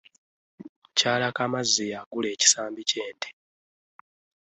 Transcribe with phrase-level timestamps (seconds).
[0.83, 3.29] Mukyala Kamanzi yagula ekisambi kye nte.